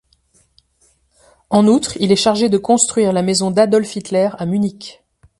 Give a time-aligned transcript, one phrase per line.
[1.51, 5.03] En outre, il est chargé de construire la maison d'Adolf Hitler, à Munich.